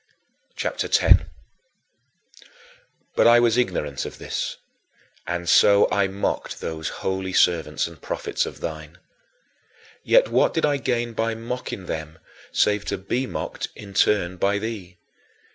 [0.55, 1.25] CHAPTER X 18.
[3.15, 4.57] But I was ignorant of all this,
[5.27, 8.97] and so I mocked those holy servants and prophets of thine.
[10.03, 12.17] Yet what did I gain by mocking them
[12.51, 14.97] save to be mocked in turn by thee?